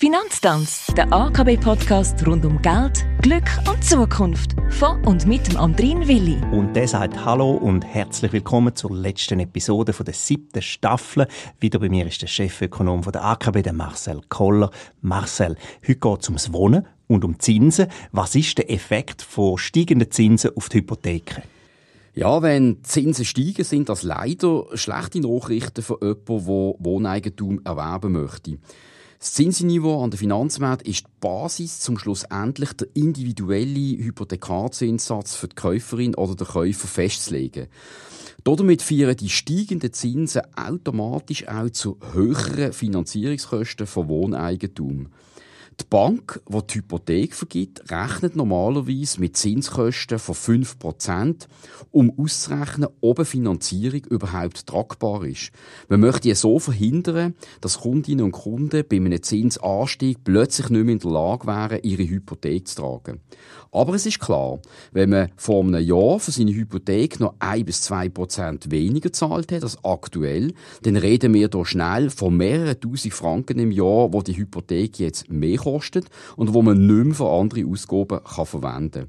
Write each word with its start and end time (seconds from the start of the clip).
Finanztanz, 0.00 0.86
der 0.96 1.12
AKB-Podcast 1.12 2.24
rund 2.24 2.44
um 2.44 2.62
Geld, 2.62 3.04
Glück 3.20 3.50
und 3.68 3.82
Zukunft. 3.82 4.54
Von 4.70 5.04
und 5.04 5.26
mit 5.26 5.48
dem 5.48 5.56
Andrin 5.56 6.06
Willi. 6.06 6.38
Und 6.52 6.74
der 6.74 6.86
sagt 6.86 7.24
Hallo 7.24 7.50
und 7.50 7.84
herzlich 7.84 8.32
willkommen 8.32 8.76
zur 8.76 8.94
letzten 8.94 9.40
Episode 9.40 9.92
von 9.92 10.06
der 10.06 10.14
siebten 10.14 10.62
Staffel. 10.62 11.26
Wieder 11.58 11.80
bei 11.80 11.88
mir 11.88 12.06
ist 12.06 12.22
der 12.22 12.28
Chefökonom 12.28 13.02
von 13.02 13.12
der 13.12 13.24
AKB, 13.24 13.62
der 13.62 13.72
Marcel 13.72 14.20
Koller. 14.28 14.70
Marcel, 15.00 15.56
heute 15.82 15.96
geht 15.96 16.22
es 16.22 16.28
ums 16.28 16.52
Wohnen 16.52 16.86
und 17.08 17.24
um 17.24 17.40
Zinsen. 17.40 17.88
Was 18.12 18.36
ist 18.36 18.56
der 18.58 18.70
Effekt 18.70 19.20
von 19.20 19.58
steigenden 19.58 20.12
Zinsen 20.12 20.52
auf 20.54 20.68
die 20.68 20.76
Hypotheken? 20.76 21.42
Ja, 22.14 22.40
wenn 22.40 22.84
Zinsen 22.84 23.24
steigen, 23.24 23.64
sind 23.64 23.88
das 23.88 24.04
leider 24.04 24.66
schlechte 24.74 25.18
Nachrichten 25.18 25.82
für 25.82 25.98
jemanden, 26.00 26.24
der 26.24 26.86
Wohneigentum 26.86 27.60
erwerben 27.64 28.12
möchte. 28.12 28.58
Das 29.18 29.32
Zinsniveau 29.32 30.04
an 30.04 30.12
der 30.12 30.18
Finanzmarkt 30.18 30.86
ist 30.86 31.04
die 31.04 31.10
Basis, 31.20 31.88
um 31.88 31.98
schlussendlich 31.98 32.72
der 32.74 32.86
individuelle 32.94 33.98
Hypothekarzinssatz 34.04 35.34
für 35.34 35.48
die 35.48 35.56
Käuferin 35.56 36.14
oder 36.14 36.36
den 36.36 36.46
Käufer 36.46 36.86
festzulegen. 36.86 37.66
Damit 38.44 38.80
führen 38.80 39.16
die 39.16 39.28
steigenden 39.28 39.92
Zinsen 39.92 40.42
automatisch 40.54 41.48
auch 41.48 41.68
zu 41.70 41.98
höheren 42.12 42.72
Finanzierungskosten 42.72 43.88
von 43.88 44.06
Wohneigentum. 44.06 45.08
Die 45.80 45.84
Bank, 45.88 46.40
die 46.48 46.66
die 46.66 46.74
Hypothek 46.78 47.34
vergibt, 47.34 47.90
rechnet 47.90 48.34
normalerweise 48.34 49.20
mit 49.20 49.36
Zinskosten 49.36 50.18
von 50.18 50.34
5%, 50.34 51.46
um 51.92 52.12
auszurechnen, 52.18 52.88
ob 53.00 53.18
eine 53.20 53.24
Finanzierung 53.24 54.04
überhaupt 54.06 54.66
tragbar 54.66 55.24
ist. 55.24 55.52
Man 55.88 56.00
möchte 56.00 56.34
so 56.34 56.58
verhindern, 56.58 57.34
dass 57.60 57.78
Kundinnen 57.80 58.24
und 58.24 58.32
Kunden 58.32 58.84
bei 58.88 58.96
einem 58.96 59.22
Zinsanstieg 59.22 60.24
plötzlich 60.24 60.68
nicht 60.68 60.84
mehr 60.84 60.94
in 60.94 60.98
der 60.98 61.10
Lage 61.12 61.46
wären, 61.46 61.82
ihre 61.82 62.08
Hypothek 62.08 62.66
zu 62.66 62.82
tragen. 62.82 63.20
Aber 63.70 63.94
es 63.94 64.06
ist 64.06 64.18
klar, 64.18 64.60
wenn 64.92 65.10
man 65.10 65.30
vor 65.36 65.62
einem 65.62 65.84
Jahr 65.84 66.18
für 66.18 66.30
seine 66.30 66.54
Hypothek 66.54 67.20
noch 67.20 67.34
1 67.38 67.66
bis 67.66 67.82
2 67.82 68.08
Prozent 68.08 68.70
weniger 68.70 69.12
zahlt 69.12 69.52
hat 69.52 69.62
als 69.62 69.84
aktuell, 69.84 70.54
dann 70.82 70.96
reden 70.96 71.34
wir 71.34 71.50
hier 71.52 71.66
schnell 71.66 72.08
von 72.10 72.36
mehreren 72.36 72.80
tausend 72.80 73.12
Franken 73.12 73.58
im 73.58 73.70
Jahr, 73.70 74.12
wo 74.12 74.22
die 74.22 74.36
Hypothek 74.36 74.98
jetzt 74.98 75.30
mehr 75.30 75.58
kostet 75.72 76.06
und 76.36 76.54
wo 76.54 76.62
man 76.62 76.86
nicht 76.86 77.04
mehr 77.04 77.14
für 77.14 77.30
andere 77.30 77.66
Ausgaben 77.66 78.20
kann 78.24 78.46
verwenden 78.46 79.02
kann. 79.02 79.08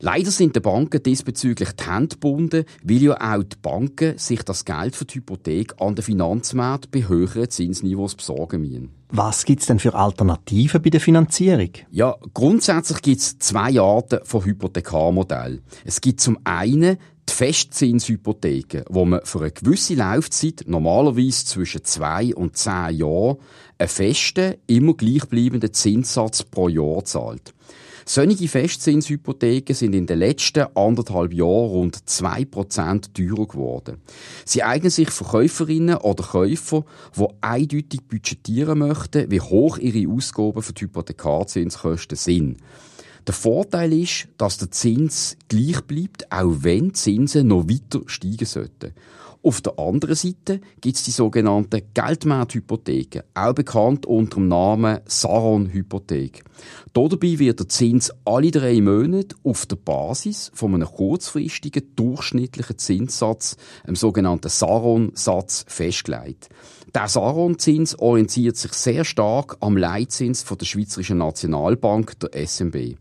Leider 0.00 0.30
sind 0.30 0.56
die 0.56 0.60
Banken 0.60 1.02
diesbezüglich 1.02 1.72
die 1.72 1.90
Hände 1.90 2.16
gebunden, 2.16 2.64
weil 2.82 3.02
ja 3.02 3.14
auch 3.14 3.42
die 3.42 3.56
Banken 3.60 4.18
sich 4.18 4.42
das 4.42 4.64
Geld 4.64 4.96
für 4.96 5.04
die 5.04 5.16
Hypothek 5.16 5.74
an 5.80 5.94
den 5.94 6.02
Finanzmarkt 6.02 6.90
bei 6.90 7.08
höheren 7.08 7.48
Zinsniveaus 7.48 8.14
besorgen 8.14 8.62
müssen. 8.62 8.90
Was 9.08 9.44
gibt 9.44 9.60
es 9.60 9.68
denn 9.68 9.78
für 9.78 9.94
Alternativen 9.94 10.82
bei 10.82 10.90
der 10.90 11.00
Finanzierung? 11.00 11.70
Ja, 11.90 12.16
grundsätzlich 12.34 13.02
gibt 13.02 13.20
es 13.20 13.38
zwei 13.38 13.80
Arten 13.80 14.18
von 14.24 14.44
Hypothekarmodell. 14.44 15.62
Es 15.84 16.00
gibt 16.00 16.20
zum 16.20 16.38
einen 16.42 16.98
die 17.28 17.34
Festzinshypotheken, 17.34 18.84
wo 18.88 19.04
man 19.04 19.20
für 19.24 19.40
eine 19.40 19.50
gewisse 19.50 19.94
Laufzeit, 19.94 20.64
normalerweise 20.66 21.44
zwischen 21.44 21.84
zwei 21.84 22.34
und 22.34 22.56
zehn 22.56 22.96
Jahren, 22.96 23.38
einen 23.78 23.88
festen, 23.88 24.54
immer 24.66 24.94
gleichbleibenden 24.94 25.72
Zinssatz 25.72 26.42
pro 26.44 26.68
Jahr 26.68 27.04
zahlt. 27.04 27.52
Solche 28.08 28.46
Festzinshypotheken 28.46 29.74
sind 29.74 29.92
in 29.92 30.06
den 30.06 30.20
letzten 30.20 30.66
anderthalb 30.76 31.32
Jahren 31.32 31.70
rund 31.70 31.96
2% 31.96 33.12
teurer 33.12 33.48
geworden. 33.48 34.00
Sie 34.44 34.62
eignen 34.62 34.90
sich 34.90 35.10
für 35.10 35.24
Käuferinnen 35.24 35.96
oder 35.96 36.22
Käufer, 36.22 36.84
die 37.16 37.26
eindeutig 37.40 38.02
budgetieren 38.06 38.78
möchten, 38.78 39.28
wie 39.32 39.40
hoch 39.40 39.78
ihre 39.78 40.08
Ausgaben 40.08 40.62
für 40.62 40.72
die 40.72 40.84
Hypothekarzinskosten 40.84 42.16
sind. 42.16 42.58
Der 43.26 43.34
Vorteil 43.34 43.92
ist, 43.92 44.28
dass 44.38 44.58
der 44.58 44.70
Zins 44.70 45.36
gleich 45.48 45.80
bleibt, 45.82 46.30
auch 46.30 46.54
wenn 46.60 46.88
die 46.88 46.92
Zinsen 46.92 47.48
noch 47.48 47.68
weiter 47.68 48.02
steigen 48.06 48.44
sollten. 48.44 48.92
Auf 49.46 49.60
der 49.60 49.78
anderen 49.78 50.16
Seite 50.16 50.60
gibt 50.80 50.96
es 50.96 51.04
die 51.04 51.12
sogenannten 51.12 51.80
Geldmarkthypotheken, 51.94 53.22
auch 53.34 53.52
bekannt 53.52 54.04
unter 54.04 54.38
dem 54.38 54.48
Namen 54.48 54.98
Saron-Hypothek. 55.06 56.42
Dabei 56.92 57.38
wird 57.38 57.60
der 57.60 57.68
Zins 57.68 58.10
alle 58.24 58.50
drei 58.50 58.80
Monate 58.80 59.36
auf 59.44 59.64
der 59.66 59.76
Basis 59.76 60.50
von 60.52 60.74
einem 60.74 60.88
kurzfristigen 60.88 61.94
durchschnittlichen 61.94 62.76
Zinssatz, 62.76 63.56
einem 63.84 63.94
sogenannten 63.94 64.48
Saron-Satz, 64.48 65.64
festgelegt. 65.68 66.48
Der 66.92 67.06
Saron-Zins 67.06 67.96
orientiert 68.00 68.56
sich 68.56 68.72
sehr 68.72 69.04
stark 69.04 69.58
am 69.60 69.76
Leitzins 69.76 70.42
von 70.42 70.58
der 70.58 70.66
Schweizerischen 70.66 71.18
Nationalbank, 71.18 72.18
der 72.18 72.48
SMB. 72.48 72.96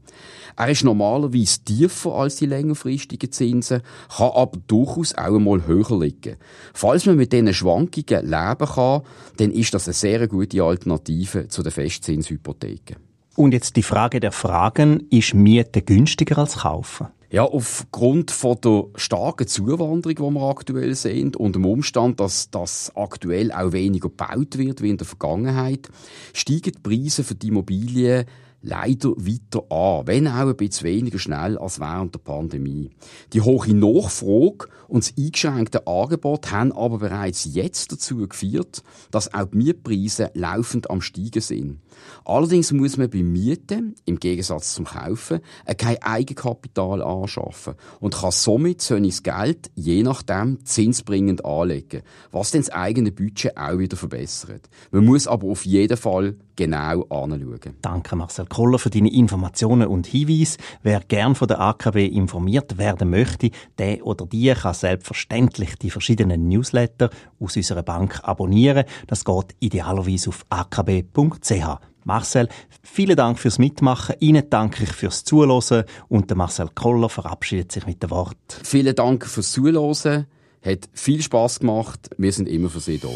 Er 0.57 0.69
ist 0.69 0.83
normalerweise 0.83 1.63
tiefer 1.65 2.13
als 2.13 2.37
die 2.37 2.45
längerfristigen 2.45 3.31
Zinsen, 3.31 3.81
kann 4.15 4.31
aber 4.33 4.57
durchaus 4.67 5.13
auch 5.15 5.35
einmal 5.35 5.67
höher 5.67 5.99
liegen. 5.99 6.37
Falls 6.73 7.05
man 7.05 7.17
mit 7.17 7.33
diesen 7.33 7.53
Schwankungen 7.53 8.25
leben 8.25 8.67
kann, 8.73 9.01
dann 9.37 9.51
ist 9.51 9.73
das 9.73 9.87
eine 9.87 9.93
sehr 9.93 10.27
gute 10.27 10.63
Alternative 10.63 11.49
zu 11.49 11.61
den 11.61 11.71
Festzinshypotheken. 11.71 12.95
Und 13.35 13.51
jetzt 13.51 13.75
die 13.75 13.83
Frage 13.83 14.21
der 14.21 14.31
Fragen, 14.31 15.07
ist 15.09 15.33
Miete 15.33 15.81
günstiger 15.81 16.37
als 16.37 16.59
Kaufen? 16.59 17.07
Ja, 17.29 17.43
aufgrund 17.43 18.31
von 18.31 18.57
der 18.63 18.85
starken 18.95 19.47
Zuwanderung, 19.47 20.15
die 20.15 20.19
wir 20.19 20.49
aktuell 20.49 20.95
sehen 20.95 21.35
und 21.35 21.55
dem 21.55 21.65
Umstand, 21.65 22.21
dass 22.21 22.49
das 22.49 22.93
aktuell 22.95 23.51
auch 23.51 23.73
weniger 23.73 24.07
gebaut 24.07 24.57
wird 24.57 24.81
wie 24.81 24.91
in 24.91 24.97
der 24.97 25.07
Vergangenheit, 25.07 25.89
steigen 26.33 26.71
die 26.71 26.81
Preise 26.81 27.25
für 27.25 27.35
die 27.35 27.49
Immobilien 27.49 28.23
leider 28.65 29.11
weiter 29.11 29.63
an, 29.71 30.07
wenn 30.07 30.27
auch 30.27 30.47
ein 30.47 30.55
bisschen 30.55 30.87
weniger 30.87 31.19
schnell 31.19 31.57
als 31.57 31.79
während 31.79 32.15
der 32.15 32.19
Pandemie. 32.19 32.89
Die 33.33 33.41
hohe 33.41 33.73
Nachfrage 33.73 34.67
und 34.87 35.05
das 35.05 35.13
eingeschränkte 35.17 35.85
Angebot 35.87 36.51
haben 36.51 36.71
aber 36.71 36.97
bereits 36.99 37.45
jetzt 37.45 37.91
dazu 37.91 38.27
geführt, 38.27 38.83
dass 39.11 39.33
auch 39.33 39.45
die 39.45 39.57
Mietpreise 39.57 40.31
laufend 40.33 40.89
am 40.89 41.01
Steigen 41.01 41.41
sind. 41.41 41.79
Allerdings 42.25 42.71
muss 42.71 42.97
man 42.97 43.09
beim 43.09 43.31
Mieten, 43.31 43.95
im 44.05 44.19
Gegensatz 44.19 44.73
zum 44.73 44.85
Kaufen, 44.85 45.39
kein 45.77 46.01
Eigenkapital 46.01 47.01
anschaffen 47.01 47.75
und 47.99 48.15
kann 48.15 48.31
somit 48.31 48.81
solches 48.81 49.23
Geld 49.23 49.69
je 49.75 50.03
nachdem 50.03 50.63
zinsbringend 50.65 51.45
anlegen, 51.45 52.01
was 52.31 52.51
dann 52.51 52.61
das 52.61 52.71
eigene 52.71 53.11
Budget 53.11 53.55
auch 53.57 53.77
wieder 53.77 53.97
verbessert. 53.97 54.69
Man 54.91 55.05
muss 55.05 55.27
aber 55.27 55.47
auf 55.47 55.65
jeden 55.65 55.97
Fall 55.97 56.35
genau 56.55 57.03
anschauen. 57.03 57.75
Danke 57.81 58.15
Marcel 58.15 58.45
Koller 58.45 58.79
für 58.79 58.89
deine 58.89 59.11
Informationen 59.11 59.87
und 59.87 60.07
Hinweise. 60.07 60.57
Wer 60.83 61.01
gern 61.01 61.35
von 61.35 61.47
der 61.47 61.59
AKB 61.59 62.07
informiert 62.07 62.77
werden 62.77 63.09
möchte, 63.09 63.51
der 63.77 64.05
oder 64.05 64.25
die 64.25 64.53
kann 64.53 64.73
selbstverständlich 64.73 65.75
die 65.77 65.89
verschiedenen 65.89 66.47
Newsletter 66.47 67.09
aus 67.39 67.55
unserer 67.55 67.83
Bank 67.83 68.19
abonnieren. 68.23 68.85
Das 69.07 69.25
geht 69.25 69.55
idealerweise 69.59 70.29
auf 70.29 70.45
akb.ch. 70.49 71.79
Marcel, 72.05 72.49
vielen 72.83 73.15
Dank 73.15 73.39
fürs 73.39 73.57
Mitmachen. 73.57 74.15
Ihnen 74.19 74.47
danke 74.49 74.83
ich 74.83 74.91
fürs 74.91 75.23
Zuhören 75.23 75.85
und 76.07 76.29
der 76.29 76.37
Marcel 76.37 76.69
Koller 76.75 77.09
verabschiedet 77.09 77.71
sich 77.71 77.87
mit 77.87 78.03
dem 78.03 78.11
Wort. 78.11 78.61
Vielen 78.63 78.95
Dank 78.95 79.25
fürs 79.25 79.51
Zuhören. 79.51 80.27
Hat 80.63 80.89
viel 80.93 81.21
Spaß 81.21 81.59
gemacht. 81.59 82.09
Wir 82.17 82.31
sind 82.31 82.47
immer 82.47 82.69
für 82.69 82.79
Sie 82.79 82.99
da. 82.99 83.09